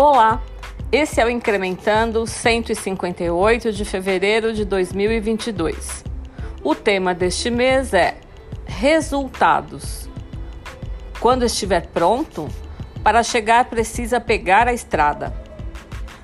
[0.00, 0.40] Olá,
[0.92, 6.04] esse é o Incrementando 158 de fevereiro de 2022.
[6.62, 8.16] O tema deste mês é
[8.64, 10.08] Resultados.
[11.18, 12.46] Quando estiver pronto,
[13.02, 15.34] para chegar precisa pegar a estrada.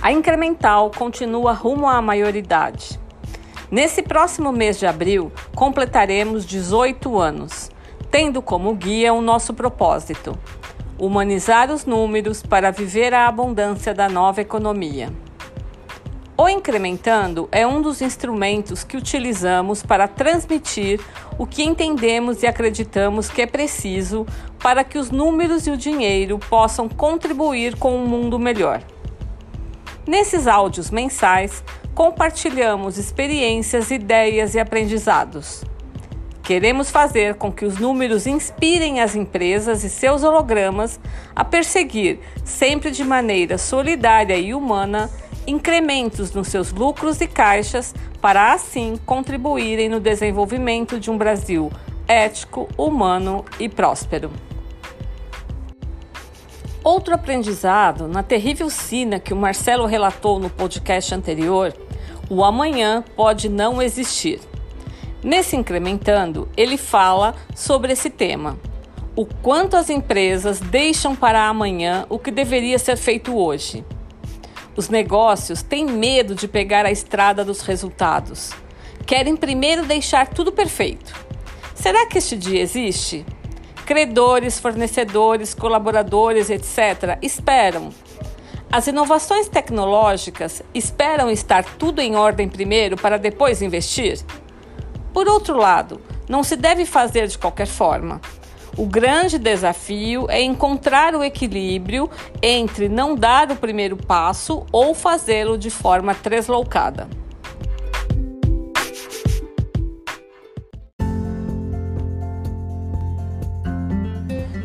[0.00, 2.98] A incremental continua rumo à maioridade.
[3.70, 7.70] Nesse próximo mês de abril, completaremos 18 anos,
[8.10, 10.38] tendo como guia o nosso propósito
[10.98, 15.12] humanizar os números para viver a abundância da nova economia.
[16.40, 21.00] O incrementando é um dos instrumentos que utilizamos para transmitir
[21.36, 24.24] o que entendemos e acreditamos que é preciso
[24.60, 28.80] para que os números e o dinheiro possam contribuir com um mundo melhor.
[30.06, 35.64] Nesses áudios mensais, compartilhamos experiências, ideias e aprendizados.
[36.48, 40.98] Queremos fazer com que os números inspirem as empresas e seus hologramas
[41.36, 45.10] a perseguir, sempre de maneira solidária e humana,
[45.46, 51.70] incrementos nos seus lucros e caixas para assim contribuírem no desenvolvimento de um Brasil
[52.08, 54.30] ético, humano e próspero.
[56.82, 61.74] Outro aprendizado na terrível sina que o Marcelo relatou no podcast anterior,
[62.30, 64.47] o amanhã pode não existir.
[65.22, 68.56] Nesse Incrementando, ele fala sobre esse tema.
[69.16, 73.84] O quanto as empresas deixam para amanhã o que deveria ser feito hoje.
[74.76, 78.52] Os negócios têm medo de pegar a estrada dos resultados.
[79.04, 81.12] Querem primeiro deixar tudo perfeito.
[81.74, 83.26] Será que este dia existe?
[83.84, 87.90] Credores, fornecedores, colaboradores, etc., esperam.
[88.70, 94.24] As inovações tecnológicas esperam estar tudo em ordem primeiro para depois investir?
[95.12, 98.20] Por outro lado, não se deve fazer de qualquer forma.
[98.76, 102.08] O grande desafio é encontrar o equilíbrio
[102.40, 107.08] entre não dar o primeiro passo ou fazê-lo de forma tresloucada.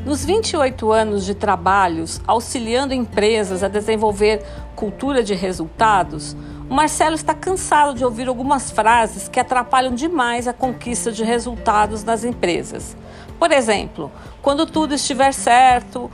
[0.06, 4.44] Nos 28 anos de trabalhos auxiliando empresas a desenvolver
[4.76, 6.36] cultura de resultados,
[6.70, 12.04] o Marcelo está cansado de ouvir algumas frases que atrapalham demais a conquista de resultados
[12.04, 12.96] nas empresas.
[13.38, 16.10] Por exemplo, quando tudo estiver certo,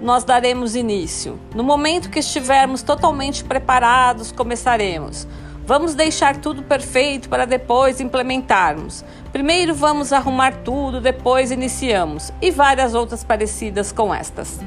[0.00, 1.38] nós daremos início.
[1.54, 5.28] No momento que estivermos totalmente preparados, começaremos.
[5.64, 9.04] Vamos deixar tudo perfeito para depois implementarmos.
[9.32, 12.32] Primeiro vamos arrumar tudo, depois iniciamos.
[12.42, 14.58] E várias outras parecidas com estas.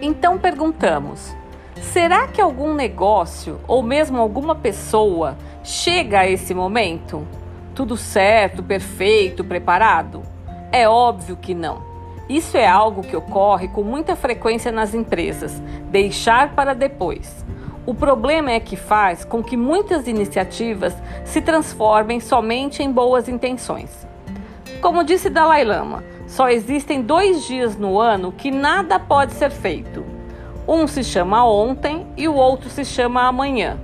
[0.00, 1.34] Então perguntamos:
[1.82, 7.26] Será que algum negócio ou mesmo alguma pessoa chega a esse momento?
[7.74, 10.22] Tudo certo, perfeito, preparado?
[10.70, 11.82] É óbvio que não.
[12.28, 17.44] Isso é algo que ocorre com muita frequência nas empresas, deixar para depois.
[17.86, 24.06] O problema é que faz com que muitas iniciativas se transformem somente em boas intenções.
[24.82, 30.04] Como disse Dalai Lama, só existem dois dias no ano que nada pode ser feito
[30.68, 33.78] um se chama ontem e o outro se chama amanhã.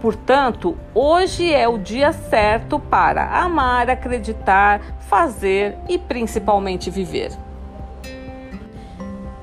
[0.00, 7.32] Portanto, hoje é o dia certo para amar, acreditar, fazer e principalmente viver.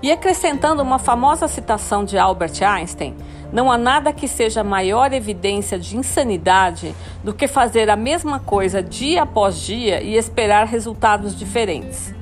[0.02, 3.16] E acrescentando uma famosa citação de Albert Einstein,
[3.52, 8.82] não há nada que seja maior evidência de insanidade do que fazer a mesma coisa
[8.82, 12.17] dia após dia e esperar resultados diferentes.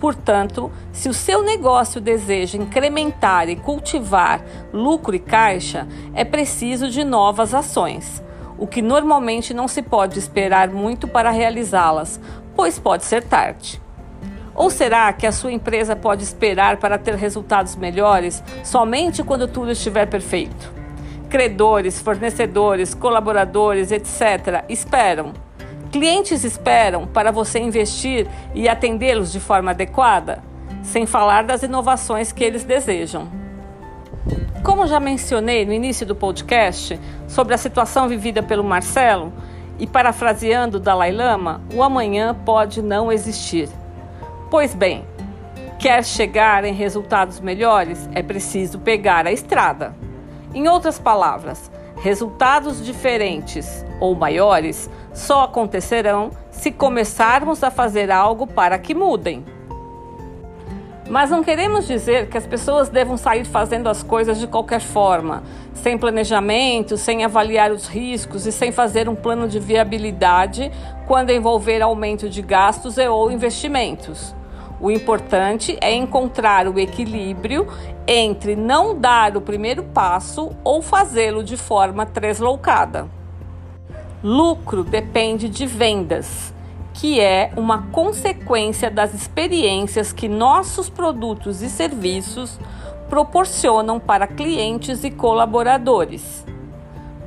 [0.00, 7.02] Portanto, se o seu negócio deseja incrementar e cultivar lucro e caixa, é preciso de
[7.02, 8.22] novas ações,
[8.56, 12.20] o que normalmente não se pode esperar muito para realizá-las,
[12.54, 13.80] pois pode ser tarde.
[14.54, 19.70] Ou será que a sua empresa pode esperar para ter resultados melhores somente quando tudo
[19.70, 20.72] estiver perfeito?
[21.28, 25.32] Credores, fornecedores, colaboradores, etc., esperam
[25.90, 30.42] Clientes esperam para você investir e atendê-los de forma adequada,
[30.82, 33.28] sem falar das inovações que eles desejam.
[34.62, 39.32] Como já mencionei no início do podcast sobre a situação vivida pelo Marcelo,
[39.78, 43.68] e parafraseando Dalai Lama, o amanhã pode não existir.
[44.50, 45.04] Pois bem,
[45.78, 49.94] quer chegar em resultados melhores, é preciso pegar a estrada.
[50.52, 51.70] Em outras palavras,
[52.02, 59.44] resultados diferentes ou maiores só acontecerão se começarmos a fazer algo para que mudem.
[61.08, 65.42] Mas não queremos dizer que as pessoas devam sair fazendo as coisas de qualquer forma,
[65.72, 70.70] sem planejamento, sem avaliar os riscos e sem fazer um plano de viabilidade
[71.06, 74.34] quando envolver aumento de gastos e ou investimentos.
[74.80, 77.66] O importante é encontrar o equilíbrio
[78.06, 83.17] entre não dar o primeiro passo ou fazê-lo de forma tresloucada.
[84.22, 86.52] Lucro depende de vendas,
[86.92, 92.58] que é uma consequência das experiências que nossos produtos e serviços
[93.08, 96.44] proporcionam para clientes e colaboradores.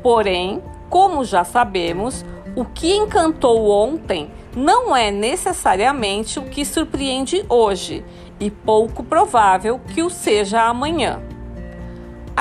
[0.03, 2.25] Porém, como já sabemos,
[2.57, 8.03] o que encantou ontem não é necessariamente o que surpreende hoje
[8.37, 11.21] e pouco provável que o seja amanhã.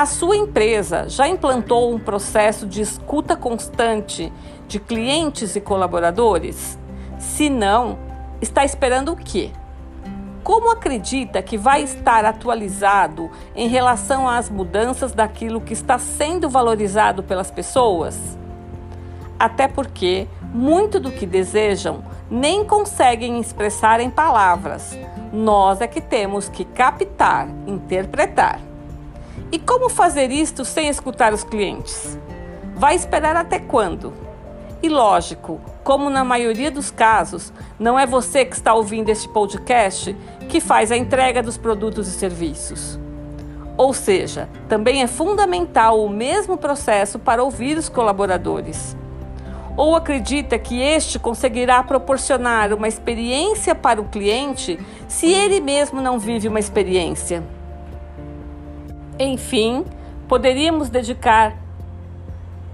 [0.01, 4.33] A sua empresa já implantou um processo de escuta constante
[4.67, 6.79] de clientes e colaboradores?
[7.19, 7.99] Se não,
[8.41, 9.51] está esperando o quê?
[10.43, 17.23] Como acredita que vai estar atualizado em relação às mudanças daquilo que está sendo valorizado
[17.23, 18.39] pelas pessoas?
[19.39, 24.99] até porque muito do que desejam nem conseguem expressar em palavras.
[25.33, 28.70] Nós é que temos que captar, interpretar.
[29.53, 32.19] E como fazer isto sem escutar os clientes?
[32.75, 34.13] Vai esperar até quando?
[34.83, 40.17] E lógico, como na maioria dos casos, não é você que está ouvindo este podcast
[40.49, 42.99] que faz a entrega dos produtos e serviços.
[43.77, 48.97] Ou seja, também é fundamental o mesmo processo para ouvir os colaboradores
[49.81, 54.79] ou acredita que este conseguirá proporcionar uma experiência para o cliente
[55.09, 57.43] se ele mesmo não vive uma experiência?
[59.23, 59.85] Enfim,
[60.27, 61.55] poderíamos dedicar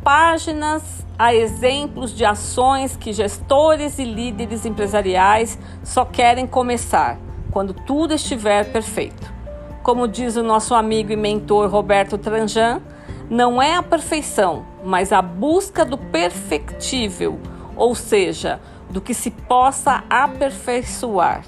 [0.04, 7.19] páginas a exemplos de ações que gestores e líderes empresariais só querem começar
[7.50, 9.34] quando tudo estiver perfeito.
[9.82, 12.81] Como diz o nosso amigo e mentor Roberto Tranjan,
[13.28, 17.40] não é a perfeição, mas a busca do perfectível,
[17.75, 21.43] ou seja, do que se possa aperfeiçoar.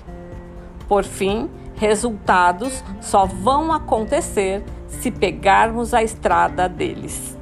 [0.88, 7.36] Por fim, resultados só vão acontecer se pegarmos a estrada deles.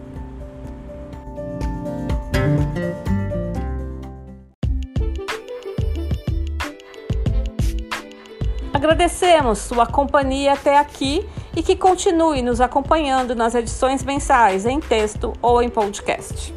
[8.73, 11.27] Agradecemos sua companhia até aqui
[11.57, 16.56] e que continue nos acompanhando nas edições mensais em texto ou em podcast.